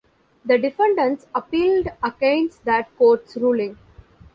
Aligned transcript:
The 0.43 0.57
defendants 0.57 1.27
appealed 1.35 1.87
against 2.03 2.65
that 2.65 2.87
court's 2.97 3.37
ruling. 3.37 3.77